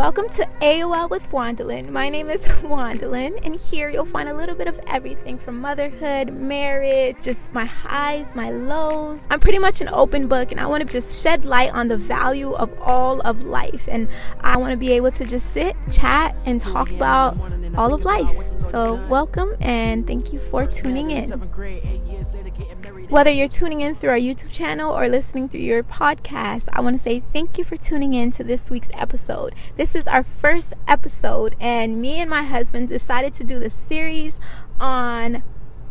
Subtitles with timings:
[0.00, 1.90] Welcome to AOL with Wandalyn.
[1.90, 6.32] My name is Wandalyn, and here you'll find a little bit of everything from motherhood,
[6.32, 9.22] marriage, just my highs, my lows.
[9.28, 11.98] I'm pretty much an open book, and I want to just shed light on the
[11.98, 13.86] value of all of life.
[13.88, 14.08] And
[14.40, 17.36] I want to be able to just sit, chat, and talk about
[17.76, 18.34] all of life.
[18.70, 21.28] So, welcome, and thank you for tuning in.
[23.10, 26.96] Whether you're tuning in through our YouTube channel or listening through your podcast, I want
[26.96, 29.52] to say thank you for tuning in to this week's episode.
[29.76, 34.38] This is our first episode, and me and my husband decided to do the series
[34.78, 35.42] on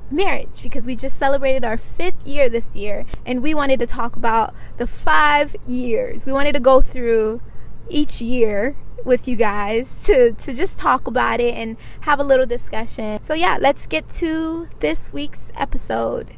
[0.09, 4.15] marriage because we just celebrated our fifth year this year, and we wanted to talk
[4.15, 6.25] about the five years.
[6.25, 7.41] We wanted to go through
[7.89, 12.45] each year with you guys to to just talk about it and have a little
[12.45, 13.21] discussion.
[13.21, 16.37] So yeah, let's get to this week's episode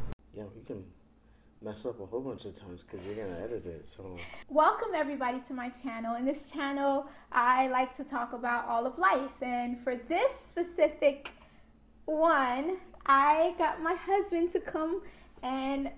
[1.64, 3.86] mess up a whole bunch of times because you're gonna edit it.
[3.86, 4.18] So
[4.50, 6.16] welcome everybody to my channel.
[6.16, 11.30] In this channel, I like to talk about all of life, and for this specific
[12.06, 15.04] one, I got my husband to come
[15.44, 15.92] and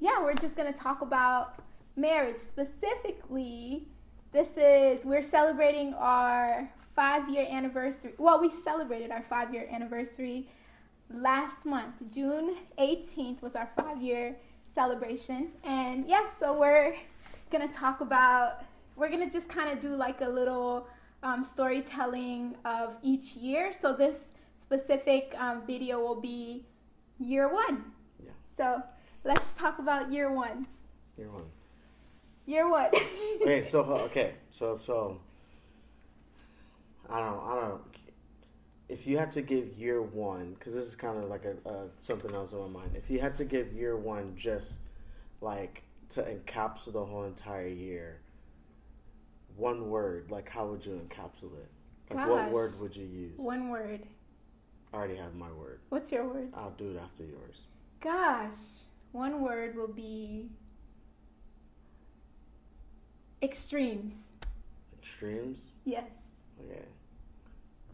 [0.00, 1.60] yeah, we're just gonna talk about
[1.94, 3.86] marriage specifically.
[4.32, 8.14] This is we're celebrating our five year anniversary.
[8.18, 10.48] Well, we celebrated our five year anniversary
[11.10, 11.94] last month.
[12.12, 14.36] June 18th was our five year
[14.76, 15.48] celebration.
[15.64, 16.94] And yeah, so we're
[17.50, 18.62] gonna talk about,
[18.94, 20.86] we're gonna just kind of do like a little
[21.24, 23.72] um, storytelling of each year.
[23.72, 24.18] So this
[24.62, 26.66] specific um, video will be
[27.18, 27.84] year one.
[28.22, 28.30] Yeah.
[28.56, 28.82] So
[29.24, 30.66] let's talk about year one.
[31.16, 31.48] Year one.
[32.44, 32.90] Year one.
[33.42, 35.18] okay, so okay, so so
[37.10, 37.95] I don't I don't
[38.88, 41.84] if you had to give year one, because this is kind of like a, uh,
[42.00, 42.92] something else in my mind.
[42.94, 44.78] If you had to give year one just
[45.40, 48.20] like to encapsulate the whole entire year,
[49.56, 51.70] one word, like how would you encapsulate it?
[52.10, 53.38] Like Gosh, what word would you use?
[53.38, 54.02] One word.
[54.92, 55.80] I already have my word.
[55.88, 56.52] What's your word?
[56.54, 57.62] I'll do it after yours.
[58.00, 58.54] Gosh,
[59.10, 60.48] one word will be
[63.42, 64.14] extremes.
[65.02, 65.70] Extremes?
[65.84, 66.04] Yes.
[66.64, 66.84] Okay.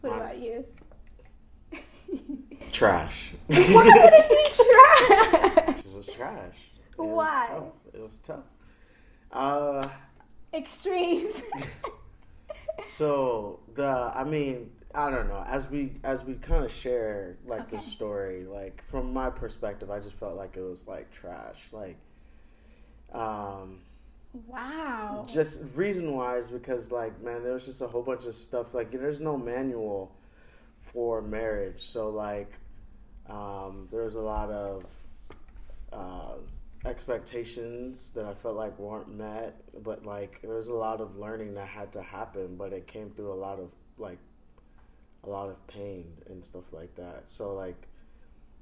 [0.01, 0.65] What about you?
[2.73, 3.33] Trash.
[3.47, 5.85] Why would it be trash?
[5.85, 6.55] It was trash.
[6.91, 7.49] It Why?
[7.51, 8.43] Was it was tough.
[9.31, 9.87] Uh,
[10.53, 11.43] Extremes.
[12.83, 15.43] so the, I mean, I don't know.
[15.47, 17.77] As we as we kind of share like okay.
[17.77, 21.59] the story, like from my perspective, I just felt like it was like trash.
[21.71, 21.97] Like,
[23.11, 23.81] um,
[24.47, 25.25] wow.
[25.27, 28.73] Just reason wise, because like man, there was just a whole bunch of stuff.
[28.73, 30.11] Like, there's no manual
[30.79, 31.81] for marriage.
[31.81, 32.51] So like,
[33.29, 34.85] um, there's a lot of
[35.91, 36.35] uh,
[36.85, 39.61] expectations that I felt like weren't met.
[39.83, 42.55] But like, there was a lot of learning that had to happen.
[42.55, 44.19] But it came through a lot of like,
[45.23, 47.23] a lot of pain and stuff like that.
[47.27, 47.87] So like.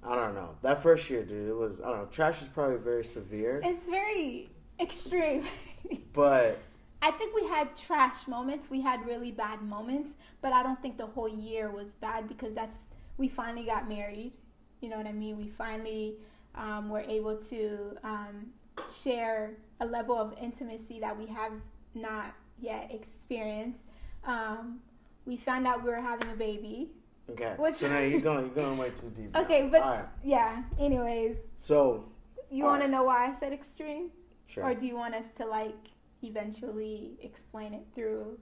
[0.04, 0.56] I don't know.
[0.64, 2.06] That first year, dude, it was I don't know.
[2.06, 3.62] Trash is probably very severe.
[3.64, 4.50] It's very
[4.80, 5.46] extreme.
[6.14, 6.58] but
[7.02, 8.70] I think we had trash moments.
[8.70, 10.12] We had really bad moments,
[10.42, 12.80] but I don't think the whole year was bad because that's
[13.18, 14.38] we finally got married.
[14.82, 15.38] You know what I mean?
[15.38, 16.16] We finally
[16.56, 18.48] um, were able to um,
[18.94, 21.54] share a level of intimacy that we have
[21.96, 23.84] not yet experienced.
[24.26, 24.80] Um,
[25.26, 26.92] we found out we were having a baby.
[27.30, 27.54] Okay.
[27.58, 29.36] Which, so now you're going you're going way too deep.
[29.36, 30.06] Okay, but right.
[30.24, 30.64] yeah.
[30.80, 31.38] Anyways.
[31.56, 32.06] So.
[32.50, 32.88] You want right.
[32.88, 34.10] to know why I said extreme?
[34.48, 34.66] Sure.
[34.66, 35.92] Or do you want us to like
[36.24, 38.38] eventually explain it through.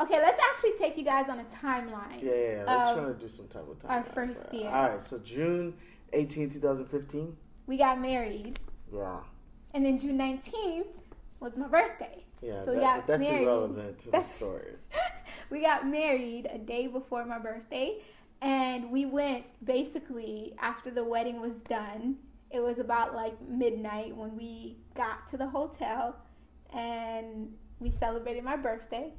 [0.00, 2.22] Okay, let's actually take you guys on a timeline.
[2.22, 2.64] Yeah, yeah, yeah.
[2.66, 3.90] let's try to do some type of timeline.
[3.90, 4.68] Our first year.
[4.68, 5.74] All right, so June
[6.12, 7.36] 18, 2015.
[7.66, 8.60] We got married.
[8.94, 9.18] Yeah.
[9.74, 10.86] And then June 19th
[11.40, 12.24] was my birthday.
[12.40, 13.42] Yeah, so that, we got that's married.
[13.42, 14.72] irrelevant to the story.
[15.50, 18.00] we got married a day before my birthday,
[18.40, 22.16] and we went basically after the wedding was done.
[22.50, 26.16] It was about like midnight when we got to the hotel
[26.72, 29.12] and we celebrated my birthday.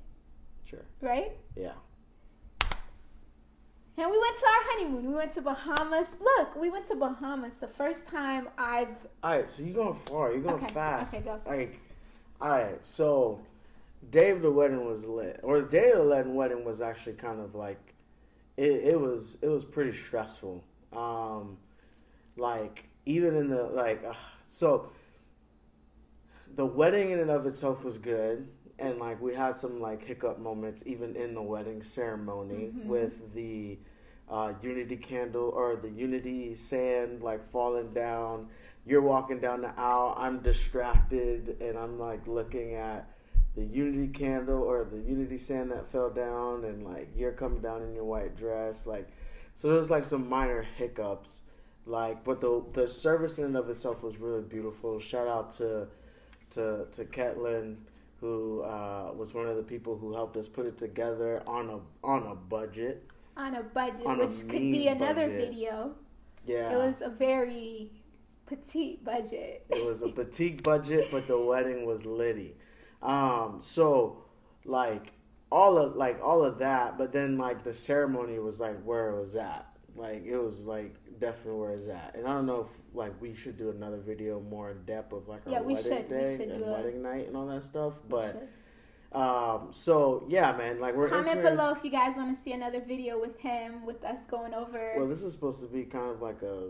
[0.69, 0.85] Sure.
[1.01, 1.31] Right?
[1.55, 1.71] Yeah.
[3.97, 5.07] And we went to our honeymoon.
[5.07, 6.07] We went to Bahamas.
[6.21, 8.87] Look, we went to Bahamas the first time I've.
[9.23, 10.31] All right, so you're going far.
[10.31, 10.73] You're going okay.
[10.73, 11.15] fast.
[11.15, 11.39] Okay, go.
[11.45, 11.79] Like,
[12.39, 13.41] all right, so
[14.09, 17.41] day of the wedding was lit, or the day of the wedding was actually kind
[17.41, 17.93] of like,
[18.55, 20.63] it, it was it was pretty stressful.
[20.93, 21.57] Um,
[22.37, 24.13] like even in the like, uh,
[24.47, 24.91] so
[26.55, 28.47] the wedding in and of itself was good
[28.79, 32.87] and like we had some like hiccup moments even in the wedding ceremony mm-hmm.
[32.87, 33.77] with the
[34.29, 38.47] uh, unity candle or the unity sand like falling down
[38.85, 43.09] you're walking down the aisle i'm distracted and i'm like looking at
[43.55, 47.81] the unity candle or the unity sand that fell down, and like you're coming down
[47.81, 49.09] in your white dress, like
[49.55, 51.41] so there was like some minor hiccups,
[51.85, 54.99] like but the the service in and of itself was really beautiful.
[54.99, 55.87] Shout out to
[56.51, 57.77] to to Ketlin
[58.19, 61.79] who uh, was one of the people who helped us put it together on a
[62.05, 63.07] on a budget.
[63.37, 65.49] On a budget, On a which could be another budget.
[65.49, 65.95] video.
[66.45, 67.91] Yeah, It was a very
[68.45, 69.65] petite budget.
[69.69, 72.55] It was a petite budget, but the wedding was litty.
[73.01, 74.23] Um, so
[74.65, 75.13] like
[75.51, 79.19] all of like all of that, but then like the ceremony was like where it
[79.21, 79.67] was at.
[79.95, 82.15] Like it was like definitely where it's at.
[82.15, 85.27] And I don't know if like we should do another video more in depth of
[85.27, 86.03] like our Yeah, we wedding should.
[86.11, 87.99] We day and wedding night and all that stuff.
[88.09, 88.47] But
[89.11, 92.53] um, so yeah, man, like we're Comment entering- below if you guys want to see
[92.53, 94.93] another video with him, with us going over.
[94.97, 96.69] Well, this is supposed to be kind of like a.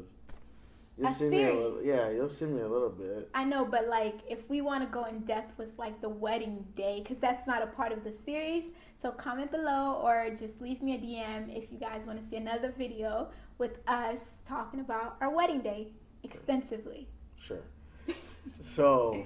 [1.00, 1.56] You'll A see me a series.
[1.60, 3.30] little, yeah, you'll see me a little bit.
[3.34, 6.66] I know, but like if we want to go in depth with like the wedding
[6.75, 8.66] day, because that's not a part of the series.
[9.01, 12.36] So comment below or just leave me a DM if you guys want to see
[12.36, 15.94] another video with us talking about our wedding day
[16.24, 17.07] extensively.
[17.38, 17.62] Sure.
[18.62, 19.25] So,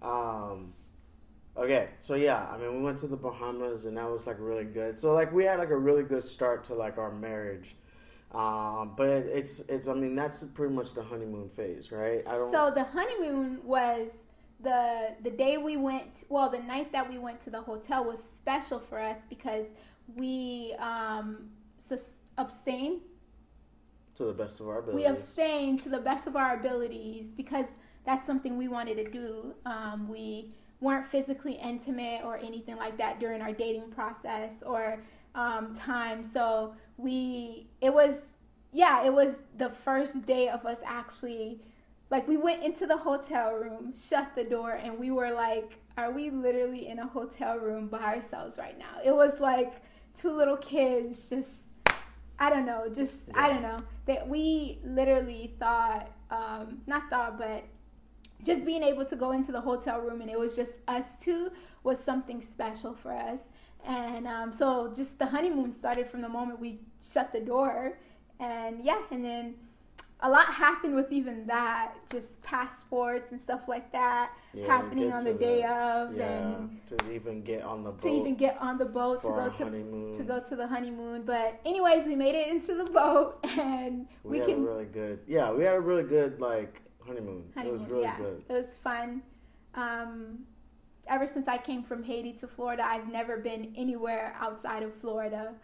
[0.00, 0.72] um,
[1.56, 4.64] okay, so yeah, I mean, we went to the Bahamas and that was like really
[4.64, 4.98] good.
[4.98, 7.76] So like we had like a really good start to like our marriage.
[8.34, 12.26] Um, but it, it's it's I mean that's pretty much the honeymoon phase, right?
[12.26, 12.50] I don't.
[12.50, 14.10] So the honeymoon was
[14.60, 16.24] the the day we went.
[16.28, 19.66] Well, the night that we went to the hotel was special for us because
[20.16, 21.48] we um,
[21.88, 23.02] sus- abstained
[24.16, 25.04] to the best of our abilities.
[25.04, 27.66] we abstained to the best of our abilities because
[28.04, 29.54] that's something we wanted to do.
[29.64, 35.02] Um, we weren't physically intimate or anything like that during our dating process or
[35.34, 36.24] um, time.
[36.24, 38.16] So we, it was,
[38.72, 41.60] yeah, it was the first day of us actually,
[42.10, 46.10] like, we went into the hotel room, shut the door, and we were like, are
[46.10, 49.00] we literally in a hotel room by ourselves right now?
[49.04, 49.74] It was like
[50.16, 51.50] two little kids just
[52.38, 57.64] I don't know, just I don't know that we literally thought, um, not thought, but
[58.42, 61.50] just being able to go into the hotel room and it was just us two
[61.84, 63.38] was something special for us.
[63.84, 67.98] And um, so just the honeymoon started from the moment we shut the door,
[68.40, 69.54] and yeah, and then
[70.20, 75.22] a lot happened with even that, just passports and stuff like that Yeah, happening on
[75.22, 78.78] the day of, yeah, and to even get on the boat to even get on
[78.78, 80.16] the boat to go to honeymoon.
[80.16, 81.24] to go to the honeymoon.
[81.24, 84.86] But anyways, we made it into the boat and we, we, had can a really
[84.86, 87.44] good, yeah, we had a really good like honeymoon.
[87.54, 87.76] honeymoon.
[87.76, 88.44] It was really yeah, good.
[88.48, 89.22] it was fun.
[89.74, 90.38] Um,
[91.08, 95.54] ever since I came from Haiti to Florida, I've never been anywhere outside of Florida,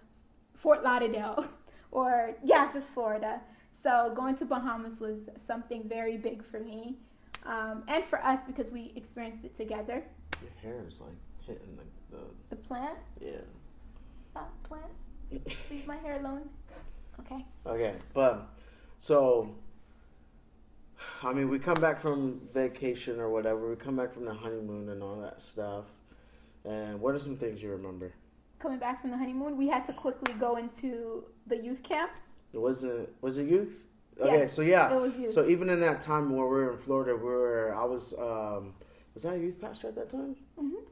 [0.55, 1.45] Fort Lauderdale,
[1.91, 3.41] or yeah, just Florida.
[3.83, 6.97] So going to Bahamas was something very big for me,
[7.47, 10.05] um, and for us because we experienced it together.
[10.43, 11.17] Your hair is like
[11.47, 11.79] hitting
[12.11, 13.33] the, the The plant, yeah.
[14.31, 14.93] stop plant,
[15.71, 16.49] leave my hair alone.
[17.21, 17.45] Okay.
[17.67, 18.49] Okay, but
[18.99, 19.55] so
[21.23, 23.69] I mean, we come back from vacation or whatever.
[23.69, 25.85] We come back from the honeymoon and all that stuff.
[26.65, 28.13] And what are some things you remember?
[28.61, 32.13] coming back from the honeymoon, we had to quickly go into the youth camp.
[32.53, 33.87] It wasn't was it youth?
[34.19, 34.95] Yeah, Okay, so yeah.
[34.95, 35.33] It was youth.
[35.33, 38.75] So even in that time where we were in Florida, we were I was um
[39.15, 40.37] was I a youth pastor at that time?
[40.61, 40.83] Mhm.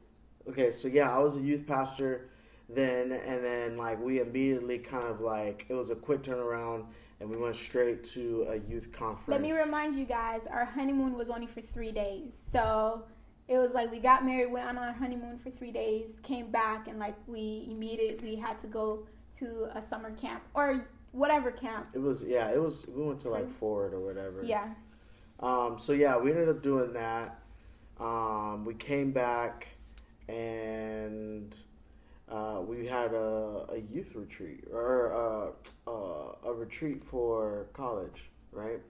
[0.49, 2.29] Okay, so yeah, I was a youth pastor
[2.67, 6.85] then, and then like we immediately kind of like it was a quick turnaround,
[7.19, 9.27] and we went straight to a youth conference.
[9.27, 12.31] Let me remind you guys, our honeymoon was only for three days.
[12.51, 13.03] So
[13.47, 16.87] it was like we got married, went on our honeymoon for three days, came back,
[16.87, 19.05] and like we immediately had to go
[19.39, 21.87] to a summer camp or whatever camp.
[21.93, 24.43] It was yeah, it was we went to like Ford or whatever.
[24.43, 24.69] Yeah.
[25.41, 27.39] Um, so yeah, we ended up doing that.
[27.99, 29.67] Um, we came back
[30.29, 31.57] and
[32.29, 35.13] uh, we had a, a youth retreat or
[35.87, 38.81] uh, uh, a retreat for college, right?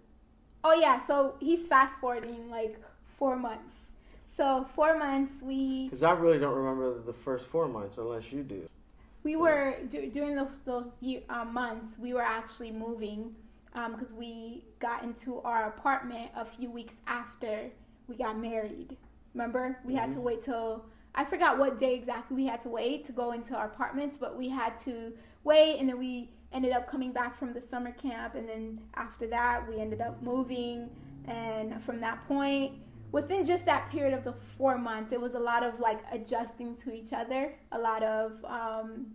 [0.63, 1.05] Oh yeah.
[1.05, 2.79] So he's fast forwarding like
[3.17, 3.75] four months.
[4.35, 8.43] So four months we Because I really don't remember the first four months unless you
[8.43, 8.65] do.
[9.23, 11.97] We were du- during those those year, uh, months.
[11.99, 13.35] We were actually moving
[13.73, 17.69] because we got into our apartment a few weeks after
[18.07, 18.97] we got married.
[19.33, 20.23] Remember, we had to Mhm.
[20.23, 20.85] wait till
[21.15, 24.37] I forgot what day exactly we had to wait to go into our apartments, but
[24.37, 25.13] we had to
[25.43, 29.27] wait, and then we ended up coming back from the summer camp, and then after
[29.27, 30.89] that, we ended up moving,
[31.25, 32.73] and from that point.
[33.11, 36.75] Within just that period of the four months, it was a lot of like adjusting
[36.77, 39.07] to each other, a lot of um,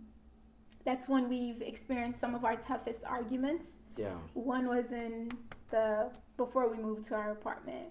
[0.83, 3.67] that's when we've experienced some of our toughest arguments.
[3.95, 4.15] Yeah.
[4.33, 5.31] One was in
[5.71, 7.87] the before we moved to our apartment.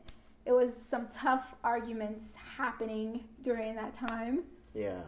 [0.46, 4.42] It was some tough arguments happening during that time.
[4.74, 5.00] Yeah.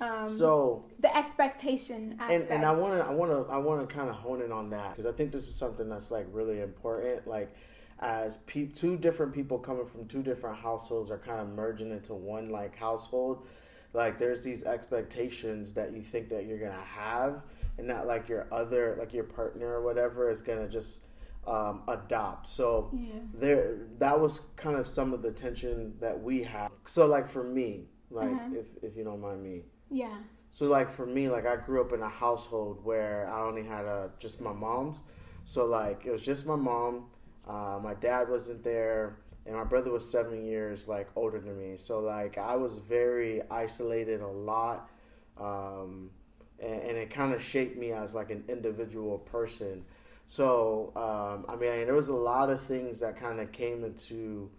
[0.00, 2.50] Um, So the expectation and aspect.
[2.50, 4.68] and I want to I want to I want to kind of hone in on
[4.70, 7.26] that because I think this is something that's like really important.
[7.26, 7.54] Like
[8.00, 12.12] as pe- two different people coming from two different households are kind of merging into
[12.14, 13.46] one like household.
[13.94, 17.40] Like there's these expectations that you think that you're gonna have,
[17.78, 21.05] and not like your other like your partner or whatever is gonna just
[21.46, 22.48] um, adopt.
[22.48, 23.20] So yeah.
[23.34, 26.70] there that was kind of some of the tension that we have.
[26.84, 28.50] So like for me, like Uh-huh.
[28.60, 29.62] if if you don't mind me.
[29.90, 30.16] Yeah.
[30.50, 33.84] So like for me, like I grew up in a household where I only had
[33.84, 34.98] a just my mom's.
[35.44, 37.06] So like it was just my mom.
[37.46, 41.76] Uh, my dad wasn't there, and my brother was seven years like older than me.
[41.76, 44.90] So like I was very isolated a lot,
[45.38, 46.10] um,
[46.58, 49.84] and, and it kind of shaped me as like an individual person.
[50.26, 54.50] So um, I mean, there was a lot of things that kind of came into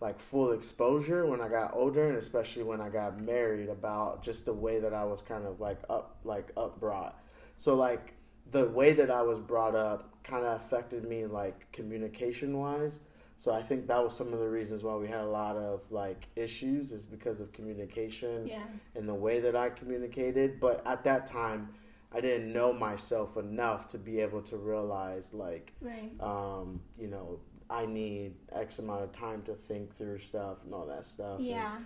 [0.00, 4.44] like full exposure when I got older, and especially when I got married, about just
[4.44, 7.20] the way that I was kind of like up, like up brought.
[7.56, 8.14] So like
[8.50, 13.00] the way that I was brought up kind of affected me like communication wise.
[13.36, 15.80] So I think that was some of the reasons why we had a lot of
[15.90, 18.62] like issues is because of communication Yeah.
[18.94, 20.60] and the way that I communicated.
[20.60, 21.68] But at that time,
[22.14, 26.10] I didn't know myself enough to be able to realize like Right.
[26.20, 27.40] um, you know,
[27.70, 31.38] I need X amount of time to think through stuff and all that stuff.
[31.38, 31.76] And, Yeah.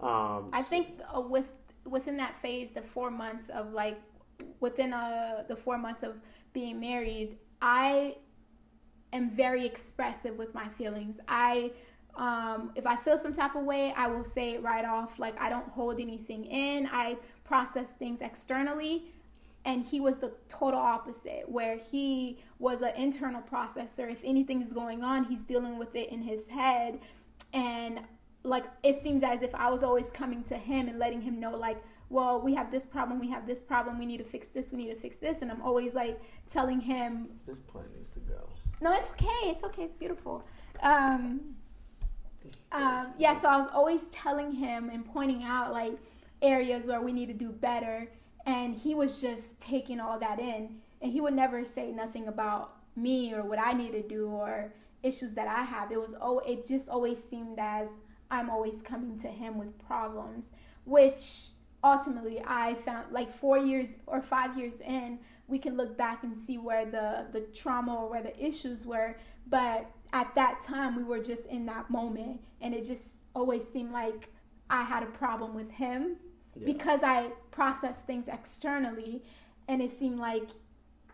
[0.00, 1.48] um, I think uh, with
[1.84, 4.00] within that phase, the four months of like
[4.60, 6.16] within uh the four months of
[6.52, 8.16] being married, I
[9.12, 11.18] am very expressive with my feelings.
[11.28, 11.72] I
[12.16, 15.18] um, if I feel some type of way, I will say it right off.
[15.18, 16.88] Like I don't hold anything in.
[16.90, 19.12] I process things externally.
[19.66, 24.10] And he was the total opposite, where he was an internal processor.
[24.10, 27.00] If anything is going on, he's dealing with it in his head.
[27.52, 28.00] And
[28.46, 31.56] like it seems as if I was always coming to him and letting him know,
[31.56, 34.70] like, well, we have this problem, we have this problem, we need to fix this,
[34.70, 35.38] we need to fix this.
[35.42, 36.20] And I'm always like
[36.50, 38.48] telling him, this plant needs to go.
[38.80, 40.44] no, it's okay, it's okay, it's beautiful.
[40.80, 41.56] Um,
[42.70, 45.94] um, yeah, so I was always telling him and pointing out like
[46.42, 48.08] areas where we need to do better,
[48.46, 52.76] and he was just taking all that in, and he would never say nothing about
[52.94, 54.72] me or what I need to do or
[55.02, 55.92] issues that I have.
[55.92, 57.88] It was oh, it just always seemed as
[58.30, 60.46] I'm always coming to him with problems,
[60.84, 61.48] which
[61.84, 66.36] ultimately I found like four years or five years in, we can look back and
[66.46, 69.16] see where the the trauma or where the issues were,
[69.48, 72.40] but at that time we were just in that moment.
[72.60, 73.02] And it just
[73.34, 74.28] always seemed like
[74.70, 76.16] I had a problem with him
[76.64, 79.22] Because I processed things externally
[79.68, 80.48] and it seemed like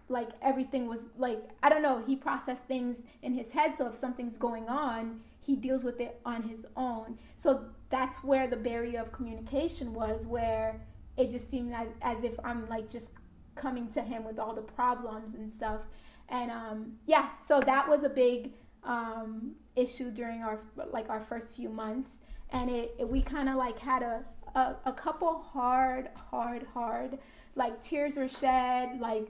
[0.08, 3.96] like everything was like I don't know, he processed things in his head so if
[3.96, 7.18] something's going on, he deals with it on his own.
[7.36, 10.80] So that's where the barrier of communication was where
[11.16, 13.08] it just seemed as, as if I'm like just
[13.54, 15.80] coming to him with all the problems and stuff.
[16.28, 18.52] And um yeah, so that was a big
[18.84, 22.16] um issue during our like our first few months
[22.52, 24.22] and it, it we kind of like had a,
[24.54, 27.18] a a couple hard hard hard
[27.54, 29.28] like tears were shed like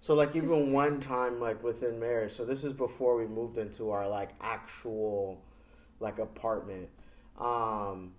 [0.00, 2.32] So like even one time like within marriage.
[2.32, 5.42] So this is before we moved into our like actual
[6.00, 6.88] like apartment.
[7.38, 8.12] Um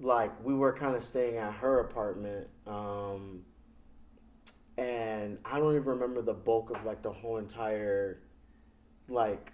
[0.00, 3.42] like we were kind of staying at her apartment um
[4.76, 8.20] and I don't even remember the bulk of like the whole entire
[9.08, 9.52] like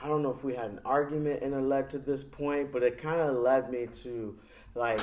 [0.00, 2.82] I don't know if we had an argument and it led to this point, but
[2.82, 4.38] it kind of led me to
[4.74, 5.00] like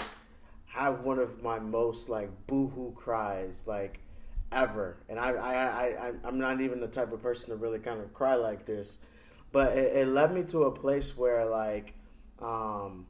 [0.66, 4.00] have one of my most like boohoo cries like
[4.52, 4.98] ever.
[5.10, 8.14] And I, I, I, I'm not even the type of person to really kind of
[8.14, 8.98] cry like this,
[9.52, 11.94] but it, it led me to a place where like,
[12.42, 13.06] um,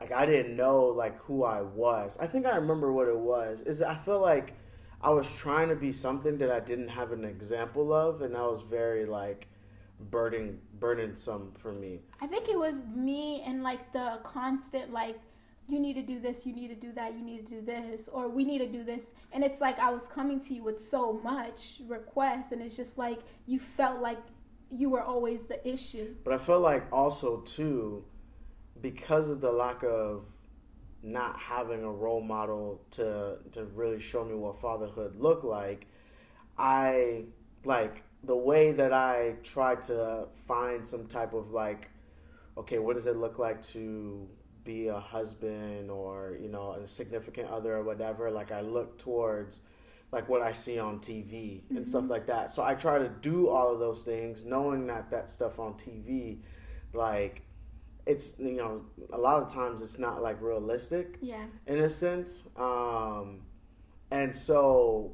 [0.00, 2.16] like I didn't know like who I was.
[2.20, 3.60] I think I remember what it was.
[3.60, 4.54] Is I feel like
[5.00, 8.46] I was trying to be something that I didn't have an example of, and I
[8.46, 9.48] was very like
[10.10, 12.00] burden burdensome for me.
[12.20, 15.18] I think it was me and like the constant like
[15.68, 18.08] you need to do this, you need to do that, you need to do this,
[18.12, 19.06] or we need to do this.
[19.32, 22.98] And it's like I was coming to you with so much requests, and it's just
[22.98, 24.18] like you felt like
[24.70, 26.14] you were always the issue.
[26.24, 28.04] But I felt like also too,
[28.80, 30.24] because of the lack of
[31.02, 35.86] not having a role model to to really show me what fatherhood looked like,
[36.58, 37.24] I
[37.64, 41.90] like the way that I try to find some type of like,
[42.56, 44.28] okay, what does it look like to
[44.64, 48.30] be a husband or you know a significant other or whatever?
[48.30, 49.60] Like I look towards
[50.12, 52.50] like what I see on TV and stuff like that.
[52.52, 56.38] So I try to do all of those things, knowing that that stuff on TV,
[56.92, 57.42] like
[58.06, 61.44] it's you know a lot of times it's not like realistic Yeah.
[61.66, 62.44] in a sense.
[62.56, 63.40] Um,
[64.10, 65.12] and so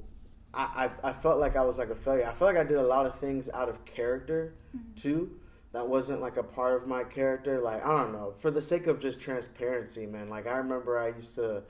[0.55, 2.27] I, I I felt like I was like a failure.
[2.27, 4.95] I felt like I did a lot of things out of character mm-hmm.
[4.97, 5.31] too.
[5.73, 7.61] That wasn't like a part of my character.
[7.61, 10.29] Like I don't know, for the sake of just transparency, man.
[10.29, 11.63] Like I remember I used to.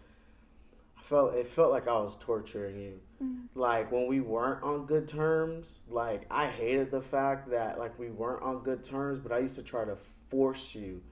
[0.96, 3.00] I felt it felt like I was torturing you.
[3.22, 3.58] Mm-hmm.
[3.58, 8.10] Like when we weren't on good terms, like I hated the fact that like we
[8.10, 9.96] weren't on good terms, but I used to try to
[10.30, 11.02] force you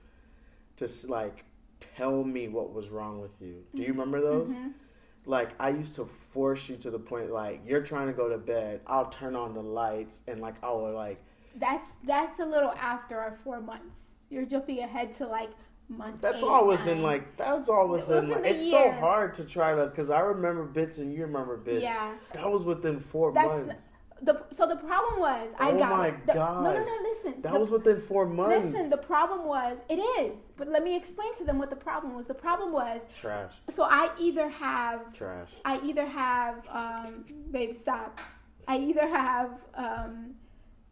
[0.77, 1.45] to like
[1.81, 3.65] tell me what was wrong with you.
[3.75, 4.01] Do you mm-hmm.
[4.01, 4.51] remember those?
[4.51, 4.73] Mhm.
[5.27, 8.39] Like I used to force you to the point like you're trying to go to
[8.39, 11.21] bed, I'll turn on the lights and like I would like
[11.57, 13.99] That's that's a little after our four months.
[14.31, 15.51] You're jumping ahead to like
[15.89, 16.21] month.
[16.21, 17.03] that's eight, all within nine.
[17.03, 20.65] like that's all within, Within like, it's so hard to try to because I remember
[20.65, 21.83] bits and you remember bits.
[21.83, 22.13] Yeah.
[22.35, 23.89] That was within four That's- months.
[24.23, 26.97] The so the problem was I Oh got my the, No, no, no.
[27.13, 27.43] Listen.
[27.43, 28.67] That the, was within four months.
[28.67, 28.89] listen.
[28.89, 32.25] The problem was it is, but let me explain to them what the problem was.
[32.27, 35.51] The problem was trash, so I either have trash.
[35.67, 38.19] I either have, um, baby, stop.
[38.67, 40.35] I either have um,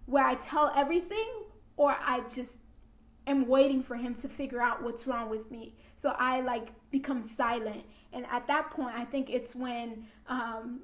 [0.04, 1.28] where I tell everything,
[1.78, 2.56] or I just
[3.26, 5.74] am waiting for him to figure out what's wrong with me.
[5.96, 10.80] So I like become silent, and at that point, I think it's when um,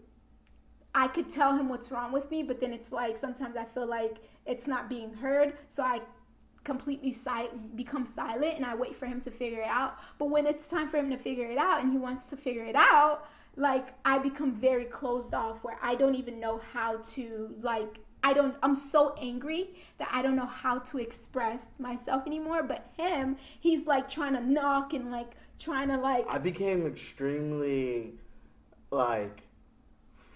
[0.95, 3.87] I could tell him what's wrong with me, but then it's like sometimes I feel
[3.87, 6.01] like it's not being heard, so I
[6.65, 9.99] completely si- become silent and I wait for him to figure it out.
[10.19, 12.65] But when it's time for him to figure it out and he wants to figure
[12.65, 17.55] it out, like I become very closed off where I don't even know how to
[17.61, 22.63] like I don't I'm so angry that I don't know how to express myself anymore.
[22.63, 28.15] But him, he's like trying to knock and like trying to like I became extremely
[28.91, 29.43] like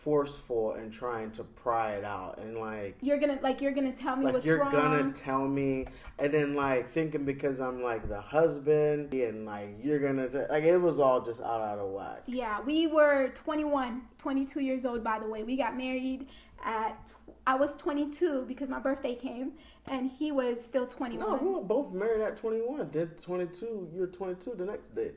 [0.05, 4.17] forceful and trying to pry it out and like you're gonna like you're gonna tell
[4.17, 4.71] me like what's you're wrong.
[4.71, 5.87] gonna tell me
[6.19, 10.65] and then like thinking because i'm like the husband and like you're gonna t- like
[10.65, 15.03] it was all just out out of whack Yeah, we were 21, 22 years old,
[15.03, 15.43] by the way.
[15.45, 16.27] We got married
[16.65, 17.13] at,
[17.47, 19.53] I was 22 because my birthday came,
[19.87, 21.19] and he was still 21.
[21.29, 25.11] no we were both married at 21 did 22 you're 22 the next day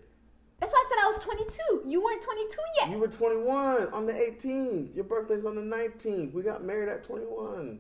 [0.59, 1.89] That's why I said I was 22.
[1.89, 2.89] You weren't 22 yet.
[2.89, 7.03] you were 21 on the 18th your birthday's on the 19th we got married at
[7.03, 7.79] 21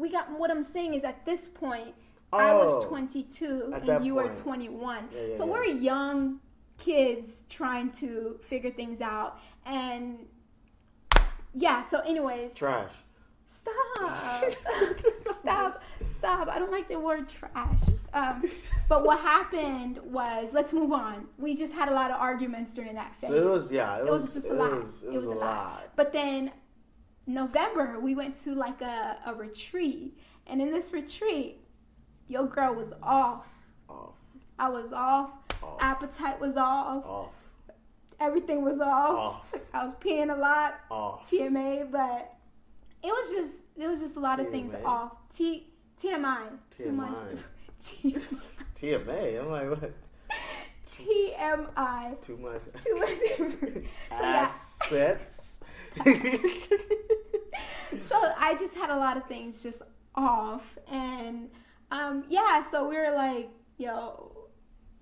[0.00, 1.94] we got, what I'm saying is at this point,
[2.32, 2.58] I oh.
[2.58, 5.08] was Oh, 22 and you were 21.
[5.12, 5.52] Yeah, yeah, so yeah.
[5.52, 6.40] we're young
[6.78, 9.38] kids trying to figure things out.
[9.66, 10.26] And
[11.54, 12.92] yeah, so, anyways, trash
[13.54, 14.44] Stop.
[15.42, 15.82] stop.
[16.20, 16.48] Stop.
[16.48, 17.80] I don't like the word trash.
[18.12, 18.44] Um,
[18.88, 21.26] but what happened was, let's move on.
[21.38, 23.30] We just had a lot of arguments during that phase.
[23.30, 24.72] so it was yeah it, It was was, just a it lot.
[24.72, 25.46] was, it It was, was a lot.
[25.46, 26.52] lot But then
[27.26, 30.16] November, we went to like a, a retreat.
[30.46, 31.58] And in this retreat,
[32.28, 33.46] your girl was off.
[33.88, 34.14] off
[34.58, 35.30] I was off.
[35.62, 37.04] off Appetite was off.
[37.06, 37.28] off
[38.18, 39.18] Everything was off.
[39.18, 40.80] off I was peeing a lot.
[40.90, 42.34] off TMA, but
[43.02, 45.12] it was just it was just a lot of things off.
[45.34, 45.68] T
[46.02, 46.48] TMI.
[46.70, 47.14] Too much.
[47.84, 48.22] TMI.
[48.74, 49.40] TMA.
[49.40, 49.92] I'm like, what?
[50.86, 52.20] TMI.
[52.20, 52.62] Too much.
[52.84, 53.84] Too much.
[54.10, 55.60] Assets.
[56.04, 56.04] so
[58.38, 59.82] I just had a lot of things just
[60.14, 61.50] off, and
[61.90, 62.64] um, yeah.
[62.70, 64.48] So we were like, yo.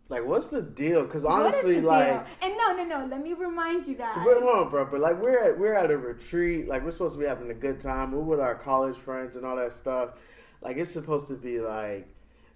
[0.09, 1.05] like, what's the deal?
[1.05, 3.07] Because honestly, like, and no, no, no.
[3.07, 4.15] Let me remind you guys.
[4.15, 4.87] So we're, hold on, bro.
[4.87, 6.69] But like, we're at we're at a retreat.
[6.69, 8.13] Like, we're supposed to be having a good time.
[8.13, 10.15] We're with our college friends and all that stuff.
[10.61, 12.09] Like, it's supposed to be like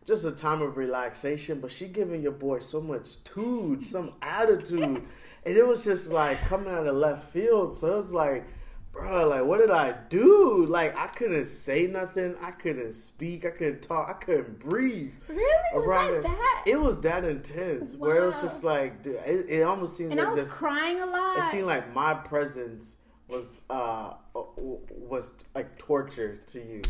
[0.04, 1.60] just a time of relaxation.
[1.60, 5.02] But she giving your boy so much tood, some attitude,
[5.44, 7.74] and it was just like coming out of left field.
[7.74, 8.44] So it's like.
[8.92, 10.66] Bro, like, what did I do?
[10.68, 12.34] Like, I couldn't say nothing.
[12.42, 13.46] I couldn't speak.
[13.46, 14.10] I couldn't talk.
[14.10, 15.14] I couldn't breathe.
[15.28, 16.64] really was around that?
[16.66, 20.18] It was that intense, where it was just like, dude, it, it almost seems like
[20.18, 21.38] and I was if crying a lot.
[21.38, 22.96] it seemed like my presence
[23.28, 26.82] was uh was like torture to you.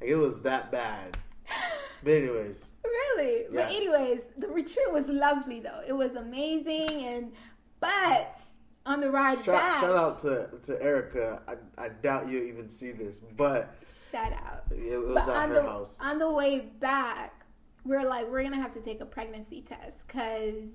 [0.00, 1.16] Like it was that bad.
[2.02, 3.44] But anyways, Really?
[3.52, 5.82] But anyways, the retreat was lovely though.
[5.86, 7.32] It was amazing and
[7.78, 8.40] but
[8.86, 11.42] on the ride shout, back shout out to to Erica.
[11.46, 13.74] I, I doubt you even see this, but
[14.10, 14.64] shout out.
[14.70, 15.98] it was But at on her the house.
[16.00, 17.44] on the way back,
[17.84, 20.70] we're like we're gonna have to take a pregnancy test because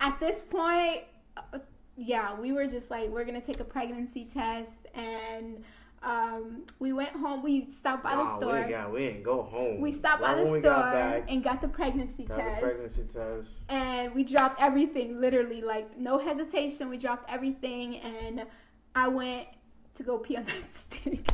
[0.00, 1.02] at this point,
[1.36, 1.58] uh,
[1.98, 5.62] yeah, we were just like we're gonna take a pregnancy test and
[6.02, 7.42] um, we went home.
[7.42, 8.64] We stopped by Nah, the store.
[8.64, 9.80] We, yeah, we didn't go home.
[9.80, 12.60] We stopped right by the store got back, and got the pregnancy got test.
[12.60, 13.50] the pregnancy test.
[13.68, 18.46] and we dropped everything literally like no hesitation we dropped everything and
[18.94, 19.46] i went
[19.94, 21.30] to go pee on that stick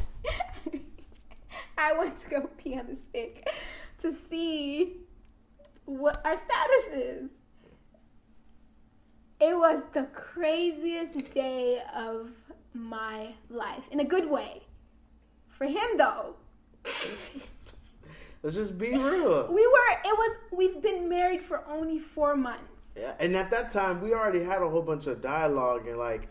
[1.78, 3.48] i went to go pee on the stick
[4.02, 4.96] to see
[5.84, 7.30] what our status is.
[9.40, 12.30] It was the craziest day of
[12.76, 14.62] my life in a good way.
[15.48, 16.36] For him though,
[18.42, 19.48] Let's just be real.
[19.48, 22.62] we were it was we've been married for only 4 months.
[22.96, 26.28] Yeah, and at that time, we already had a whole bunch of dialogue and like,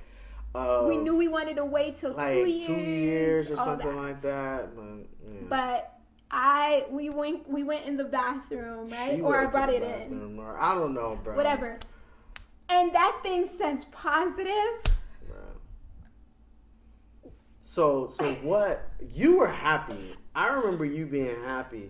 [0.55, 3.95] uh, we knew we wanted to wait till like 2 years, two years or something
[3.95, 4.01] that.
[4.01, 4.75] like that.
[4.75, 5.39] But, yeah.
[5.49, 5.99] But
[6.31, 9.15] I we went we went in the bathroom, right?
[9.15, 10.39] She or I brought it in.
[10.39, 11.35] Or, I don't know, bro.
[11.35, 11.79] Whatever.
[12.69, 14.81] And that thing says positive.
[17.67, 18.87] So, so what?
[19.11, 20.13] You were happy.
[20.35, 21.89] I remember you being happy.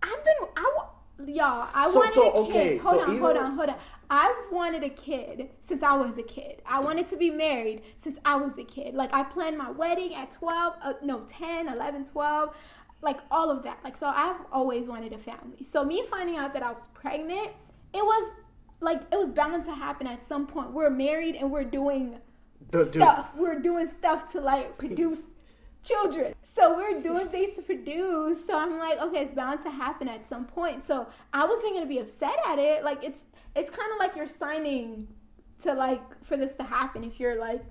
[0.00, 0.84] I've been I
[1.26, 2.50] y'all, I So- wanted so, a kid.
[2.50, 3.76] okay, hold so on, hold on, hold on.
[4.08, 6.62] I've wanted a kid since I was a kid.
[6.64, 8.94] I wanted to be married since I was a kid.
[8.94, 12.56] Like I planned my wedding at 12, uh, no, 10, 11, 12,
[13.02, 13.80] like all of that.
[13.82, 15.64] Like so I've always wanted a family.
[15.64, 17.50] So me finding out that I was pregnant,
[17.92, 18.32] it was
[18.80, 20.70] like it was bound to happen at some point.
[20.72, 22.20] We're married and we're doing
[22.70, 23.34] The, dude, stuff.
[23.36, 25.20] We're doing stuff to like produce
[25.82, 26.34] children.
[26.54, 28.44] So we're doing things to produce.
[28.44, 30.86] So I'm like, okay, it's bound to happen at some point.
[30.86, 32.84] So I wasn't gonna be upset at it.
[32.84, 33.20] Like it's
[33.54, 35.08] it's kind of like you're signing
[35.62, 37.64] to like for this to happen if you're like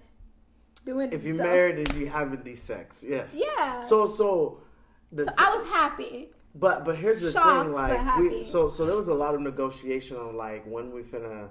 [0.85, 1.11] doing.
[1.11, 3.37] if you're so- married and you having these sex, yes.
[3.39, 3.81] Yeah.
[3.81, 4.61] So, so,
[5.11, 6.29] the, So I was happy.
[6.55, 9.41] but but here's the shocked, thing, like we so so there was a lot of
[9.41, 11.49] negotiation on like when we finna,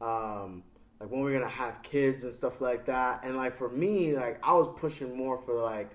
[0.00, 0.62] um,
[1.00, 4.38] like when we're gonna have kids and stuff like that, and like for me, like
[4.46, 5.90] I was pushing more for like,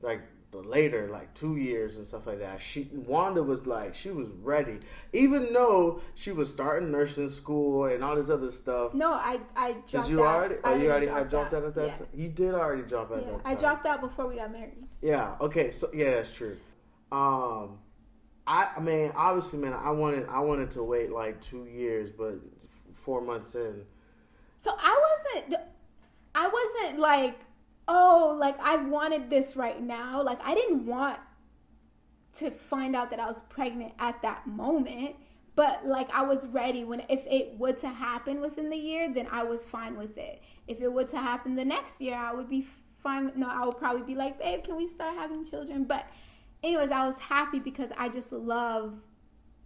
[0.00, 2.62] like the later, like two years and stuff like that.
[2.62, 4.78] She Wanda was like she was ready,
[5.12, 8.94] even though she was starting nursing school and all this other stuff.
[8.94, 10.34] No, I I Did dropped you out.
[10.36, 10.54] already?
[10.64, 11.96] Oh, you already had dropped dropped out at that Yeah.
[11.96, 12.06] time.
[12.14, 14.72] You did already drop out Yeah, that I dropped out before we got married.
[15.02, 15.34] Yeah.
[15.42, 15.70] Okay.
[15.70, 16.56] So yeah, that's true.
[17.12, 17.78] Um,
[18.46, 22.36] I, I mean, obviously, man, I wanted I wanted to wait like two years, but
[22.64, 23.84] f- four months in,
[24.58, 25.62] So I wasn't
[26.34, 27.38] I wasn't like,
[27.86, 30.22] oh, like I wanted this right now.
[30.22, 31.18] Like I didn't want
[32.36, 35.16] to find out that I was pregnant at that moment.
[35.56, 39.26] But like I was ready when if it would to happen within the year, then
[39.30, 40.40] I was fine with it.
[40.68, 42.66] If it would to happen the next year, I would be
[43.02, 43.32] fine.
[43.34, 45.84] No, I would probably be like, babe, can we start having children?
[45.84, 46.06] But
[46.62, 48.94] anyways, I was happy because I just love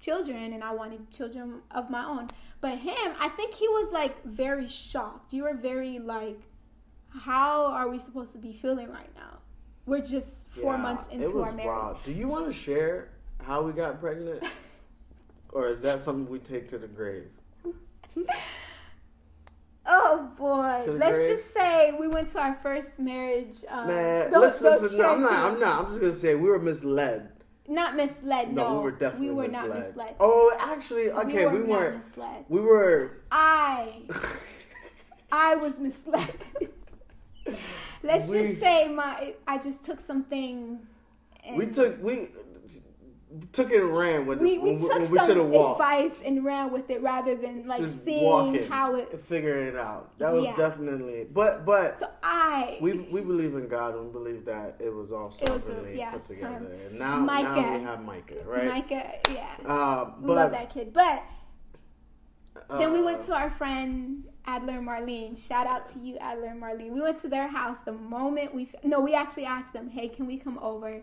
[0.02, 2.28] children and I wanted children of my own.
[2.60, 5.32] But him, I think he was like very shocked.
[5.32, 6.38] You were very like,
[7.08, 9.38] how are we supposed to be feeling right now?
[9.86, 11.66] We're just four yeah, months into our marriage.
[11.66, 12.04] wild.
[12.04, 13.10] Do you want to share
[13.42, 14.44] how we got pregnant,
[15.50, 17.28] or is that something we take to the grave?
[19.84, 20.84] Oh boy!
[20.92, 21.38] Let's grave?
[21.38, 23.64] just say we went to our first marriage.
[23.68, 24.96] Um, Man, let's listen.
[24.96, 25.32] No, I'm not.
[25.32, 25.80] I'm not.
[25.80, 27.32] I'm just gonna say we were misled.
[27.72, 28.52] Not misled.
[28.52, 29.68] No, No, we were definitely we were misled.
[29.70, 30.14] not misled.
[30.20, 31.94] Oh, actually, okay, we we, were weren't.
[31.94, 32.44] not misled.
[32.50, 33.16] We were.
[33.30, 34.02] I,
[35.32, 36.34] I was misled.
[38.02, 40.80] Let's We- just say my I just took some things.
[41.44, 42.28] And we took we
[43.52, 46.12] took it and ran with we, it we we- took we should have some advice
[46.24, 49.20] and ran with it rather than like just seeing how it.
[49.22, 50.16] figuring it out.
[50.18, 50.56] That was Yeah.
[50.56, 54.92] definitely, but but So I we we believe in God and we believe that it
[54.92, 56.56] was all It was a- sovereignly yeah, put together.
[56.56, 57.78] um, and now now Micah.
[57.78, 58.66] we have Micah, right?
[58.66, 60.92] Micah, yeah, Uh, we but love that kid.
[60.92, 61.22] But
[62.78, 65.38] then we uh, went to our friend Adler and Marlene.
[65.38, 66.90] Shout out to you, Adler and Marlene.
[66.90, 70.26] We went to their house the moment we no, we actually asked them, "Hey, can
[70.26, 71.00] we come over?"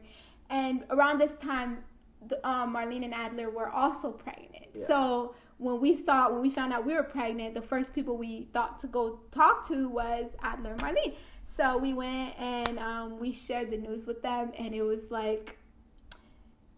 [0.51, 1.83] And around this time,
[2.27, 4.65] the, um, Marlene and Adler were also pregnant.
[4.73, 4.87] Yeah.
[4.87, 8.47] So when we thought when we found out we were pregnant, the first people we
[8.53, 11.15] thought to go talk to was Adler and Marlene.
[11.57, 15.57] So we went and um, we shared the news with them, and it was like,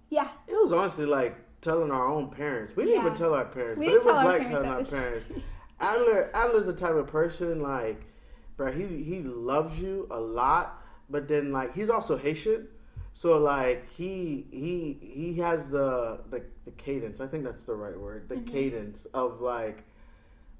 [0.09, 2.75] yeah, It was honestly like telling our own parents.
[2.75, 3.05] We didn't Yeah.
[3.05, 5.27] even tell our parents, We but it was like telling our parents.
[5.79, 8.01] Adler Adler's the type of person like,
[8.57, 8.71] bro.
[8.71, 12.67] He he loves you a lot, but then like he's also Haitian,
[13.13, 17.21] so like he he he has the the, the cadence.
[17.21, 18.29] I think that's the right word.
[18.29, 18.45] Mm-hmm.
[18.45, 19.83] The cadence of like.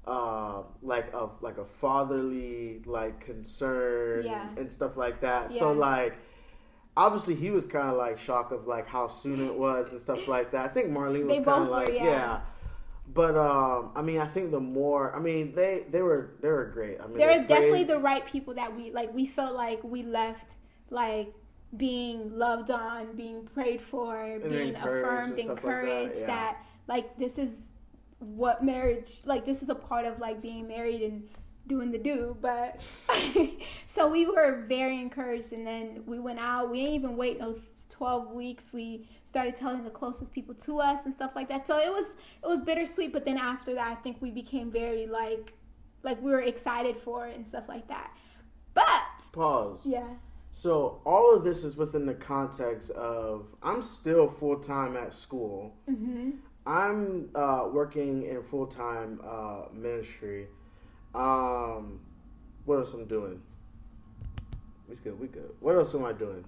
[0.04, 4.48] Uh, like of like a fatherly like concern Yeah.
[4.56, 5.52] and stuff like that.
[5.52, 6.14] So like
[6.96, 10.28] obviously he was kind of like shocked of like how soon it was and stuff
[10.28, 10.64] like that.
[10.64, 12.04] I think Marlene was kind of were, like yeah.
[12.04, 12.40] yeah.
[13.14, 16.66] But um, I mean, I think the more, I mean, they they were they were
[16.66, 16.98] great.
[17.00, 19.82] I mean, there they are definitely the right people that we like we felt like
[19.84, 20.54] we left
[20.90, 21.34] like
[21.76, 26.26] being loved on being prayed for being encouraged affirmed and like that, encouraged yeah.
[26.26, 26.56] that
[26.86, 27.50] like this is
[28.18, 31.26] what marriage like this is a part of like being married and
[31.68, 32.80] doing the do but
[33.88, 37.56] so we were very encouraged and then we went out we didn't even wait no
[38.02, 41.66] 12 weeks, we started telling the closest people to us and stuff like that.
[41.68, 42.06] So it was
[42.42, 45.52] it was bittersweet, but then after that, I think we became very like
[46.02, 48.10] like we were excited for it and stuff like that.
[48.74, 49.86] But Pause.
[49.86, 50.08] yeah,
[50.52, 55.74] So all of this is within the context of I'm still full time at school.
[55.88, 56.30] hmm
[56.64, 60.46] I'm uh, working in full time uh, ministry.
[61.12, 61.98] Um,
[62.64, 63.42] what else am I'm doing?
[64.88, 65.18] We good.
[65.18, 65.50] We good.
[65.58, 66.44] What else am I doing?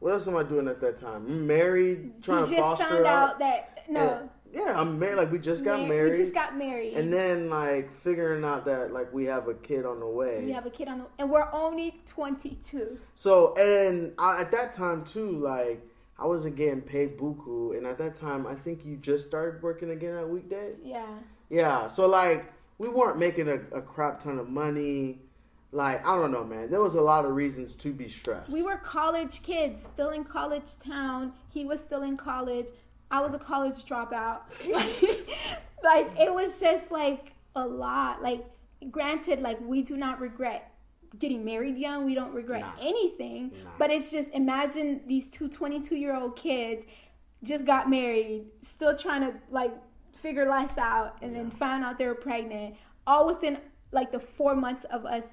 [0.00, 1.26] What else am I doing at that time?
[1.26, 3.30] I'm married, trying to just foster found out.
[3.30, 5.16] out that no, Yeah, I'm married.
[5.16, 6.94] Like we just got mar- married, We just got married.
[6.94, 10.42] and then like figuring out that like we have a kid on the way.
[10.44, 12.98] we have a kid on the, and we're only 22.
[13.14, 15.86] So and I, at that time too, like
[16.18, 19.90] I wasn't getting paid buku, and at that time I think you just started working
[19.90, 20.72] again at weekday.
[20.82, 21.06] Yeah.
[21.50, 25.18] Yeah, so like we weren't making a, a crap ton of money.
[25.72, 26.70] Like I don't know, man.
[26.70, 28.50] There was a lot of reasons to be stressed.
[28.50, 31.32] We were college kids, still in college town.
[31.50, 32.68] He was still in college.
[33.10, 34.40] I was a college dropout.
[35.82, 38.22] like it was just like a lot.
[38.22, 38.44] Like
[38.90, 40.72] granted, like we do not regret
[41.18, 42.04] getting married young.
[42.04, 42.72] We don't regret Nah.
[42.80, 43.52] anything.
[43.64, 43.70] Nah.
[43.78, 46.84] But it's just imagine these two 22 year old kids
[47.44, 49.72] just got married, still trying to like
[50.16, 51.58] figure life out, and then Yeah.
[51.58, 52.74] found out they were pregnant,
[53.06, 53.58] all within
[53.92, 55.24] like the four months of us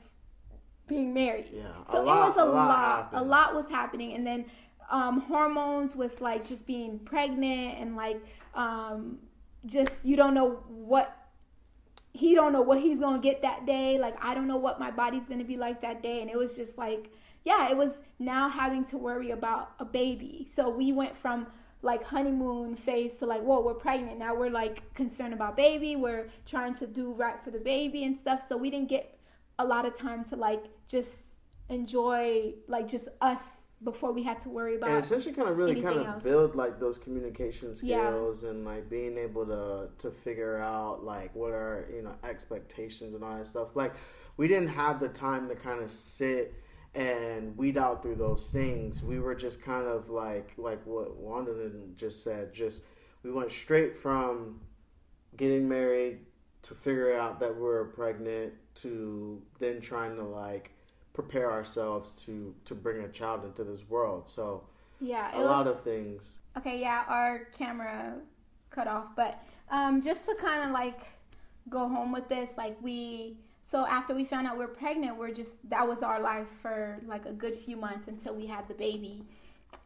[0.88, 1.48] being married.
[1.52, 3.10] Yeah, So a it was a, a lot lot.
[3.14, 4.46] A lot was happening, and then
[4.90, 8.22] um, hormones with like just being pregnant and like
[8.54, 9.20] um,
[9.66, 11.18] just you don't know what
[12.14, 13.98] he don't know what he's gonna get that day.
[13.98, 16.56] Like I don't know what my body's gonna be like that day, and it was
[16.56, 17.10] just like
[17.44, 20.48] yeah, it was now having to worry about a baby.
[20.50, 21.48] So we went from
[21.82, 26.28] like honeymoon phase to like whoa we're pregnant now we're like concerned about baby we're
[26.44, 29.20] trying to do right for the baby and stuff so we didn't get
[29.60, 31.10] a lot of time to like just
[31.70, 33.42] enjoy like just us
[33.86, 34.90] before we had to worry about.
[34.90, 36.24] and essentially kind of really kind of else.
[36.24, 38.10] build like those communication Yeah.
[38.10, 43.14] skills and like being able to to figure out like what are you know expectations
[43.14, 43.94] and all that stuff like
[44.36, 46.54] we didn't have the time to kind of sit
[46.96, 51.54] and weed out through those things we were just kind of like like what wanda
[51.96, 52.82] just said just
[53.24, 54.60] we went straight from
[55.38, 56.20] getting married
[56.62, 60.72] to figure out that we were pregnant to then trying to like
[61.16, 64.30] prepare ourselves to to bring a child into this world.
[64.30, 64.64] So
[65.00, 66.40] yeah a lot of things.
[66.58, 68.16] Okay yeah our camera
[68.70, 71.00] cut off but um just to kind of like
[71.70, 75.34] go home with this like we so after we found out we are pregnant we're
[75.34, 78.76] just that was our life for like a good few months until we had the
[78.76, 79.24] baby.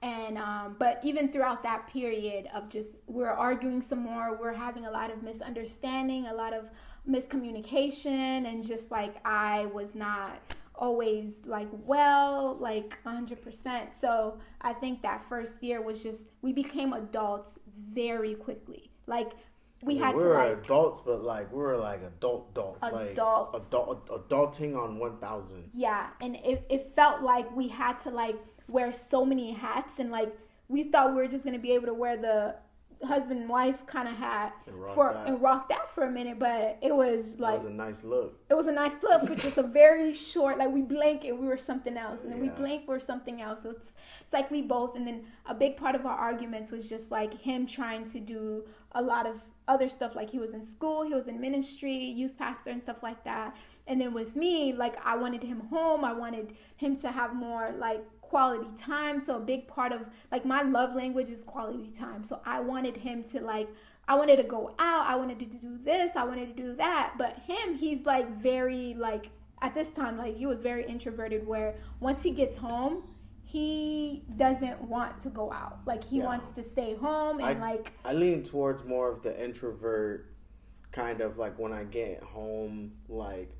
[0.02, 4.86] And um, but even throughout that period of just we're arguing some more we're having
[4.86, 6.70] a lot of misunderstanding a lot of
[7.10, 10.39] miscommunication and just like i was not
[10.80, 16.94] always like well like 100% so i think that first year was just we became
[16.94, 17.60] adults
[17.94, 18.92] very quickly.
[19.08, 19.32] Like
[19.82, 23.54] we had we to were like adults but like we were like adult adult Adults.
[23.54, 28.38] like adult adulting on 1000 Yeah, and it, it felt like we had to like
[28.68, 30.38] wear so many hats and like
[30.68, 32.56] we thought we were just gonna be able to wear the
[33.04, 36.78] husband and wife kind of had And for and rocked that for a minute, but
[36.82, 38.40] it was like it was a nice look.
[38.50, 41.48] it was a nice look for just a very short like we blink and we
[41.48, 42.56] were something else and then we Yeah.
[42.56, 43.64] blink we're something else.
[43.64, 46.90] So it's it's like we both and then a big part of our arguments was
[46.90, 50.66] just like him trying to do a lot of other stuff like he was in
[50.66, 53.56] school he was in ministry youth pastor and stuff like that.
[53.88, 57.72] And then with me like i wanted him home i wanted him to have more
[57.78, 62.24] like quality time so a big part of like my love language is quality time
[62.24, 63.68] so i wanted him to like
[64.12, 65.06] I wanted to go out.
[65.06, 66.15] I wanted to do this.
[66.15, 67.13] I wanted to do that.
[67.20, 69.30] But him, he's like very like
[69.62, 71.46] at this time like he was very introverted.
[71.46, 73.04] Where once he gets home,
[73.44, 75.82] he doesn't want to go out.
[75.86, 76.26] Like he Yeah.
[76.26, 80.34] wants to stay home and I- like i lean towards more of the introvert
[80.92, 83.52] kind of like when i get home like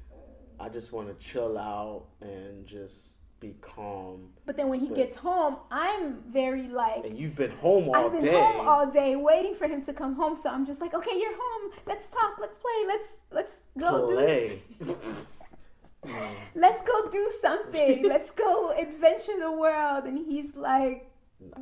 [0.60, 4.97] i just want to chill out and just be calm but then when he But-
[4.97, 7.99] gets home, I'm very like and you've been home all day.
[7.99, 10.36] I've been day home all day waiting for him to come home.
[10.36, 11.71] So I'm just like, okay, you're home.
[11.86, 12.39] Let's talk.
[12.39, 12.80] Let's play.
[12.88, 14.63] Let's let's go do play
[16.04, 16.36] mm.
[16.56, 18.04] let's go do something.
[18.13, 20.06] let's go adventure the world.
[20.06, 21.12] And he's like,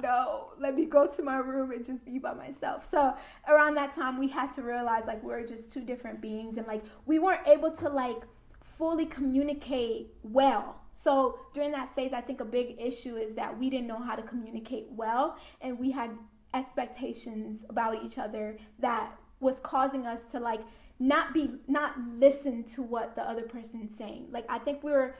[0.01, 2.89] no, let me go to my room and just be by myself.
[2.89, 3.15] So
[3.49, 6.83] around that time, we had to realize like we're just two different beings and like
[7.05, 8.21] we weren't able to like
[8.67, 10.81] fully communicate well.
[10.93, 14.15] So during that phase, I think a big issue is that we didn't know how
[14.15, 16.11] to communicate well and we had
[16.53, 20.61] expectations about each other that was causing us to like
[20.99, 24.27] not be not listen to what the other person's saying.
[24.31, 25.15] Like I think we were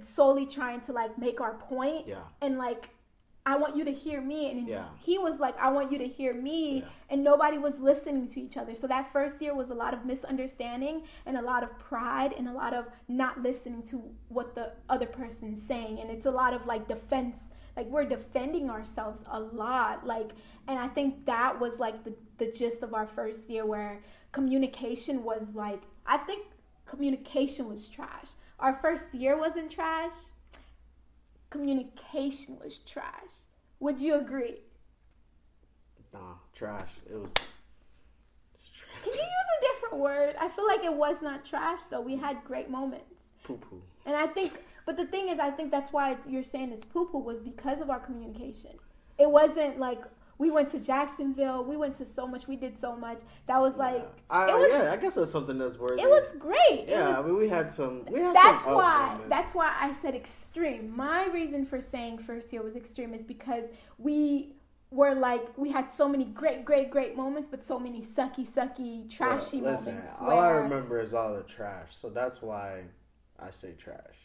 [0.00, 2.88] solely trying to like make our point yeah and like
[3.46, 4.50] I want you to hear me.
[4.50, 4.86] And Yeah.
[5.00, 6.78] he was like, I want you to hear me.
[6.80, 6.84] Yeah.
[7.10, 8.74] And nobody was listening to each other.
[8.74, 12.48] So that first year was a lot of misunderstanding and a lot of pride and
[12.48, 16.00] a lot of not listening to what the other person's saying.
[16.00, 17.36] And it's a lot of like defense.
[17.76, 20.06] Like we're defending ourselves a lot.
[20.06, 20.32] Like,
[20.66, 24.00] and I think that was like the, the gist of our first year where
[24.32, 26.46] communication was like, I think
[26.86, 28.30] communication was trash.
[28.58, 30.12] Our first year wasn't trash
[31.54, 33.34] communication was trash.
[33.78, 34.56] Would you agree?
[36.12, 36.90] Nah, trash.
[37.08, 37.32] It was.
[37.32, 39.04] Trash.
[39.04, 40.34] Can you use a different word?
[40.40, 42.00] I feel like it was not trash though.
[42.00, 43.14] We had great moments.
[43.44, 43.80] Poo poo.
[44.04, 47.06] And I think, but the thing is, I think that's why you're saying it's poo
[47.06, 48.72] poo was because of our communication.
[49.18, 50.02] It wasn't like
[50.38, 53.20] we went to Jacksonville, we went to so much, we did so much.
[53.46, 55.98] That was like, I, it was, yeah, I guess that's something that's worth.
[55.98, 56.86] it was great.
[56.88, 58.04] Yeah, it I mean, we had some.
[58.06, 60.94] We had that's some why that's why I said extreme.
[60.94, 63.64] My reason for saying first year was extreme is because
[63.98, 64.54] we
[64.90, 69.08] were like we had so many great, great, great moments, but so many sucky, sucky,
[69.14, 70.12] trashy listen, moments.
[70.20, 72.82] all I remember is all the trash, so that's why
[73.38, 74.23] I say trash.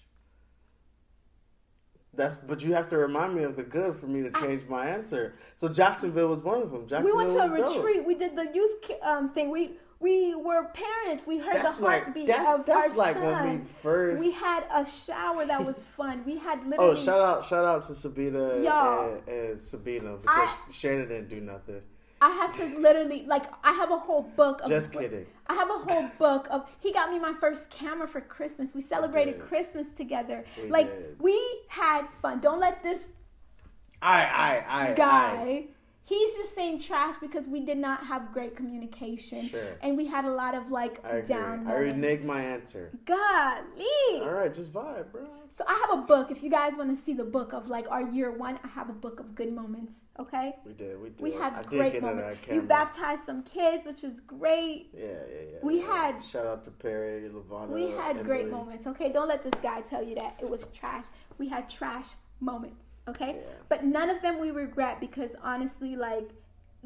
[2.14, 4.88] That's but you have to remind me of the good for me to change my
[4.88, 5.36] answer.
[5.56, 7.04] So Jacksonville was one of them.
[7.04, 7.84] we went to a was dope.
[7.86, 8.06] retreat.
[8.06, 9.52] We did the youth um, thing.
[9.52, 11.28] We we were parents.
[11.28, 13.26] We heard That's the like heartbeat that's of that's our like son.
[13.26, 14.20] when we first.
[14.20, 16.24] We had a shower that was fun.
[16.26, 16.92] We had literally.
[16.92, 21.42] oh, shout out shout out to Sabina and, and Sabina because I- Shannon didn't do
[21.42, 21.82] nothing.
[22.22, 25.26] I have to literally like I have a whole book of Just kidding.
[25.48, 28.76] I have a whole book of he got me my first camera for Christmas.
[28.76, 29.48] We celebrated did.
[29.48, 30.44] Christmas together.
[30.62, 31.16] We like did.
[31.20, 32.40] we had fun.
[32.42, 33.04] Don't let this
[34.02, 35.66] I I I guy
[36.04, 39.78] he's just saying trash because we did not have great communication Sure.
[39.82, 41.96] and we had a lot of like I, I down I moments.
[41.98, 42.90] reneged my answer.
[43.06, 44.22] Golly.
[44.40, 45.28] Right, just vibe, bro.
[45.54, 46.32] So I have a book.
[46.32, 48.90] If you guys want to see the book of like our year one, I have
[48.90, 49.98] a book of good moments.
[50.18, 50.56] Okay.
[50.66, 51.02] We did.
[51.02, 51.22] We did.
[51.22, 52.40] We had I great moments.
[52.50, 54.92] We baptized some kids, which was great.
[54.94, 55.12] Yeah, yeah,
[55.54, 55.58] yeah.
[55.62, 55.88] We yeah.
[56.14, 57.68] had- shout out to Perry, Lavana.
[57.68, 58.88] We had great moments.
[58.88, 61.08] Okay, don't let this guy tell you that it was trash.
[61.38, 62.82] We had trash moments.
[63.10, 63.54] Okay, Yeah.
[63.68, 66.30] but none of them we regret because honestly, like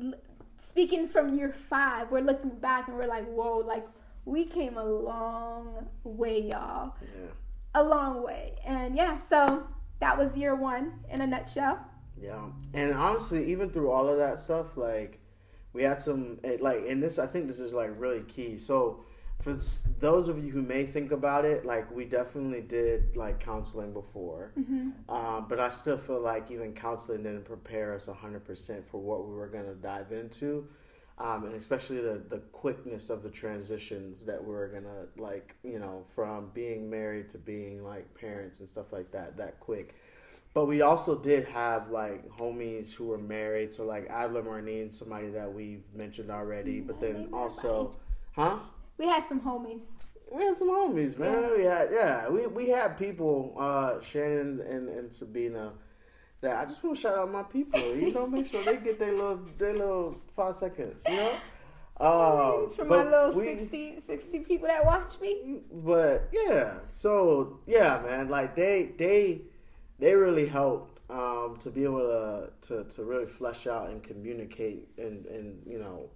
[0.01, 0.15] l-
[0.57, 3.85] speaking from year five, we're looking back and we're like, whoa, like
[4.25, 6.95] we came a long way, y'all.
[7.01, 7.27] Yeah,
[7.75, 8.53] A long way.
[8.65, 9.65] And yeah, so
[9.99, 11.79] that was year one in a nutshell.
[12.21, 12.45] yeah.
[12.73, 15.19] And honestly, even through all of that stuff, like
[15.73, 18.57] we had some like, and this I think this is like really key.
[18.57, 19.03] So
[19.41, 19.57] for
[19.99, 24.51] those of you who may think about it, like we definitely did like counseling before,
[24.57, 24.89] Mm-hmm.
[25.13, 29.27] um, but I still feel like even counseling didn't prepare us hundred percent for what
[29.27, 30.67] we were gonna dive into.
[31.17, 36.03] Um, and especially the the quickness of the transitions that we're gonna like you know
[36.15, 39.95] from being married to being like parents and stuff like that that quick
[40.53, 45.29] but we also did have like homies who were married so like adler marnine somebody
[45.29, 47.95] that we've mentioned already but then also
[48.35, 48.57] huh
[48.97, 49.85] We had some homies.
[50.31, 51.43] we had some homies, man.
[51.43, 51.57] Yeah.
[51.57, 55.73] We had yeah, we we had people, uh, Shannon and, and Sabina.
[56.43, 57.79] That I just want to shout out my people.
[57.95, 61.03] You know, make sure they get their little their little five seconds.
[61.09, 61.35] You know.
[62.01, 65.61] Um, For my little we- 60, 60 people that watch me.
[65.71, 69.43] but yeah, so yeah, man, like they they
[69.99, 74.89] they really helped um, to be able to, to to really flesh out and communicate
[74.97, 76.09] and and you know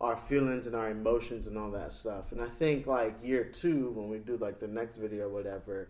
[0.00, 2.32] our feelings and our emotions and all that stuff.
[2.32, 5.88] And I think like year two when we do like the next video or whatever,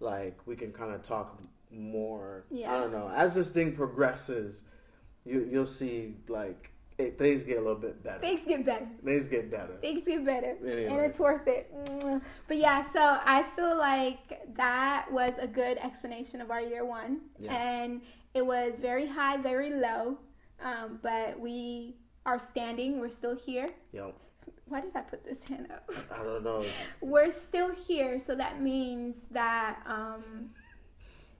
[0.00, 1.40] like we can kind of talk
[1.74, 2.44] more.
[2.50, 2.74] Yeah.
[2.74, 3.10] I don't know.
[3.14, 4.62] As this thing progresses,
[5.24, 8.20] you you'll see like it, things get a little bit better.
[8.20, 8.86] Things get better.
[9.04, 9.76] Things get better.
[9.80, 10.56] Things get better.
[10.62, 10.86] Anyway.
[10.86, 11.72] And it's worth it.
[12.46, 17.20] But yeah, so I feel like that was a good explanation of our year one.
[17.38, 17.52] Yeah.
[17.52, 18.00] And
[18.34, 20.18] it was very high, very low.
[20.62, 23.00] Um, but we are standing.
[23.00, 23.70] We're still here.
[23.92, 24.14] Yep.
[24.66, 25.90] Why did I put this hand up?
[26.12, 26.64] I don't know.
[27.00, 30.50] we're still here, so that means that um,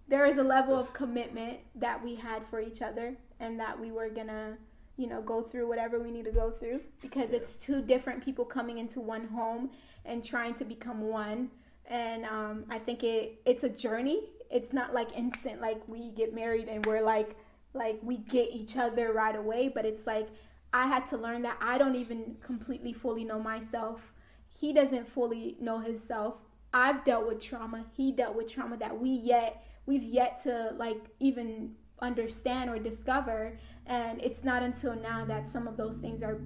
[0.09, 3.91] there is a level of commitment that we had for each other, and that we
[3.91, 4.57] were gonna,
[4.97, 8.45] you know, go through whatever we need to go through because it's two different people
[8.45, 9.71] coming into one home
[10.05, 11.51] and trying to become one.
[11.87, 14.21] And um, I think it it's a journey.
[14.51, 17.37] It's not like instant, like we get married and we're like
[17.75, 20.29] like we get each other right away, but it's like
[20.73, 24.13] I had to learn that I don't even completely fully know myself.
[24.59, 26.37] He doesn't fully know himself.
[26.73, 27.85] I've dealt with trauma.
[27.97, 33.59] He dealt with trauma that we yet we've yet to like even understand or discover.
[33.87, 36.41] And it's not until now that some of those things are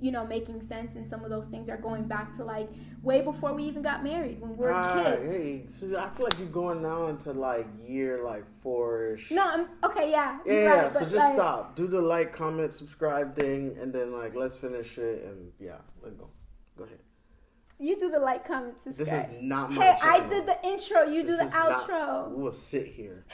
[0.00, 2.68] you know, making sense, and some of those things are going back to like
[3.02, 5.30] way before we even got married when we were Ah, kids.
[5.32, 9.30] hey, so I feel like you're going now into like year like four-ish.
[9.30, 10.10] No, I'm okay.
[10.10, 11.76] Yeah, Yeah, yeah, right, so just like, stop.
[11.76, 16.16] Do the like, comment, subscribe thing, and then like let's finish it and yeah, let's
[16.16, 16.28] go.
[16.76, 16.98] Go ahead.
[17.82, 19.30] You do the like, comment, This subscribe.
[19.34, 21.02] is not my Hey, I did the intro.
[21.02, 22.30] You do the not- outro.
[22.30, 23.24] we will sit here.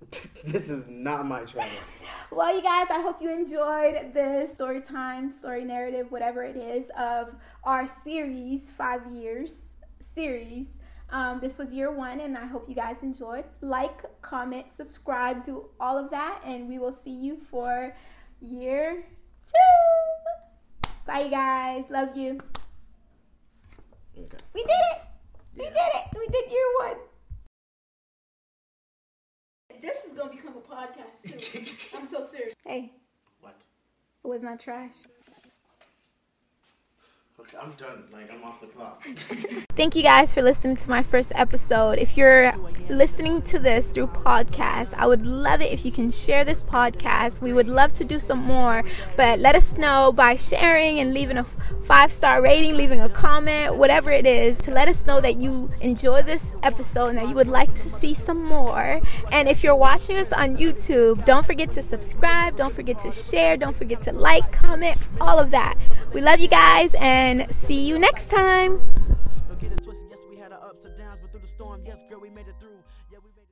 [0.44, 1.68] this is not my channel.
[2.32, 6.90] Well, you guys, I hope you enjoyed this story time, story narrative, whatever it is,
[6.98, 7.32] of
[7.62, 9.54] our series, five years
[10.16, 10.66] series.
[11.10, 13.44] Um, this was year one, and I hope you guys enjoyed.
[13.60, 17.94] Like, comment, subscribe, do all of that, and we will see you for
[18.40, 19.04] year
[19.46, 20.82] two.
[21.06, 21.84] Bye, you guys.
[21.90, 22.40] Love you.
[24.18, 24.36] Okay.
[24.54, 24.98] We did it.
[25.56, 26.04] We did it.
[26.18, 26.96] We did year one.
[29.80, 31.74] This is gonna become a podcast too.
[31.96, 32.54] I'm so serious.
[32.66, 32.92] Hey,
[33.40, 33.56] What?
[34.24, 34.92] it was not trash.
[37.60, 38.04] I'm done.
[38.12, 39.04] Like I'm off the clock.
[39.76, 41.98] Thank you guys for listening to my first episode.
[41.98, 42.52] If you're
[42.88, 47.40] listening to this through podcast, I would love it if you can share this podcast.
[47.40, 48.82] We would love to do some more,
[49.16, 51.44] but let us know by sharing and leaving a
[51.84, 55.70] five star rating, leaving a comment, whatever it is, to let us know that you
[55.80, 59.00] enjoy this episode and that you would like to see some more.
[59.30, 63.56] And if you're watching us on YouTube, don't forget to subscribe, don't forget to share,
[63.56, 65.76] don't forget to like, comment, all of that.
[66.12, 68.80] We love you guys and see you next time.